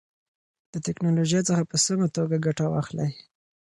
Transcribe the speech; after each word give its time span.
د 0.73 0.75
تکنالوژۍ 0.87 1.41
څخه 1.49 1.63
په 1.69 1.75
سمه 1.85 2.07
توګه 2.17 2.35
ګټه 2.45 2.65
واخلئ. 2.73 3.09